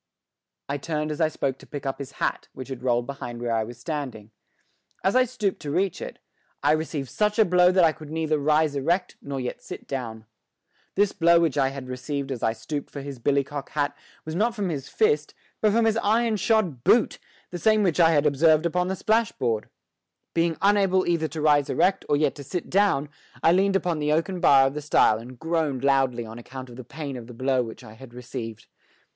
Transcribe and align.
I 0.67 0.79
turned 0.79 1.11
as 1.11 1.21
I 1.21 1.27
spoke 1.27 1.59
to 1.59 1.67
pick 1.67 1.85
up 1.85 1.99
his 1.99 2.13
hat, 2.13 2.47
which 2.53 2.69
had 2.69 2.81
rolled 2.81 3.05
behind 3.05 3.39
where 3.39 3.53
I 3.53 3.63
was 3.63 3.77
standing. 3.77 4.31
As 5.03 5.15
I 5.15 5.25
stooped 5.25 5.59
to 5.61 5.69
reach 5.69 6.01
it, 6.01 6.17
I 6.63 6.71
received 6.71 7.07
such 7.11 7.37
a 7.37 7.45
blow 7.45 7.71
that 7.71 7.83
I 7.83 7.91
could 7.91 8.09
neither 8.09 8.39
rise 8.39 8.75
erect 8.75 9.17
nor 9.21 9.39
yet 9.39 9.61
sit 9.61 9.87
down. 9.87 10.25
This 10.95 11.11
blow 11.11 11.39
which 11.39 11.55
I 11.55 11.77
received 11.77 12.31
as 12.31 12.41
I 12.41 12.51
stooped 12.51 12.89
for 12.89 13.01
his 13.01 13.19
billy 13.19 13.43
cock 13.43 13.69
hat 13.69 13.95
was 14.25 14.33
not 14.33 14.55
from 14.55 14.69
his 14.69 14.89
fist, 14.89 15.35
but 15.61 15.71
from 15.71 15.85
his 15.85 15.97
iron 15.97 16.35
shod 16.35 16.83
boot, 16.83 17.19
the 17.51 17.59
same 17.59 17.83
which 17.83 17.99
I 17.99 18.09
had 18.09 18.25
observed 18.25 18.65
upon 18.65 18.87
the 18.87 18.95
splashboard. 18.95 19.69
Being 20.33 20.57
unable 20.63 21.05
either 21.07 21.27
to 21.27 21.41
rise 21.41 21.69
erect 21.69 22.05
or 22.09 22.17
yet 22.17 22.33
to 22.37 22.43
sit 22.43 22.71
down, 22.71 23.07
I 23.43 23.51
leaned 23.51 23.75
upon 23.75 23.99
the 23.99 24.13
oaken 24.13 24.39
bar 24.39 24.65
of 24.65 24.73
the 24.73 24.81
stile 24.81 25.19
and 25.19 25.37
groaned 25.37 25.83
loudly 25.83 26.25
on 26.25 26.39
account 26.39 26.71
of 26.71 26.75
the 26.77 26.83
pain 26.83 27.15
of 27.15 27.27
the 27.27 27.35
blow 27.35 27.61
which 27.61 27.83
I 27.83 27.93
had 27.93 28.15
received. 28.15 28.65